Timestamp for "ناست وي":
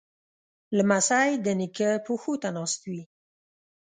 2.55-3.03